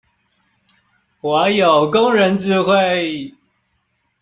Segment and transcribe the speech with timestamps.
[1.21, 3.35] 我有工人智慧